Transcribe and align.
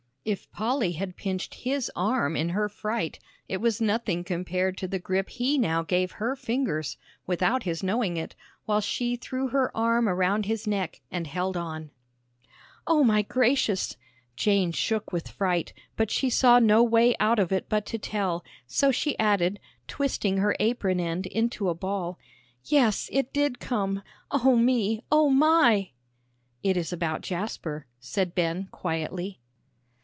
If 0.23 0.51
Polly 0.51 0.91
had 0.91 1.15
pinched 1.17 1.55
his 1.55 1.89
arm 1.95 2.35
in 2.35 2.49
her 2.49 2.69
fright, 2.69 3.17
it 3.49 3.57
was 3.57 3.81
nothing 3.81 4.23
to 4.25 4.87
the 4.87 4.99
grip 5.03 5.29
he 5.29 5.57
now 5.57 5.81
gave 5.81 6.11
her 6.11 6.35
fingers, 6.35 6.95
without 7.25 7.63
his 7.63 7.81
knowing 7.81 8.17
it, 8.17 8.35
while 8.65 8.81
she 8.81 9.15
threw 9.15 9.47
her 9.47 9.75
arm 9.75 10.07
around 10.07 10.45
his 10.45 10.67
neck 10.67 11.01
and 11.09 11.25
held 11.25 11.57
on. 11.57 11.89
"O 12.85 13.03
my 13.03 13.23
gracious!" 13.23 13.97
Jane 14.35 14.71
shook 14.71 15.11
with 15.11 15.27
fright, 15.27 15.73
but 15.95 16.11
she 16.11 16.29
saw 16.29 16.59
no 16.59 16.83
way 16.83 17.15
out 17.19 17.39
of 17.39 17.51
it 17.51 17.67
but 17.67 17.87
to 17.87 17.97
tell, 17.97 18.45
so 18.67 18.91
she 18.91 19.17
added, 19.17 19.59
twisting 19.87 20.37
her 20.37 20.55
apron 20.59 20.99
end 20.99 21.25
into 21.25 21.67
a 21.67 21.73
ball, 21.73 22.19
"Yes, 22.63 23.09
it 23.11 23.33
did 23.33 23.59
come, 23.59 24.03
O 24.29 24.55
me, 24.55 25.01
O 25.11 25.31
my!" 25.31 25.89
"It 26.61 26.77
is 26.77 26.93
about 26.93 27.21
Jasper," 27.21 27.87
said 27.99 28.35
Ben, 28.35 28.67
quietly. 28.71 29.39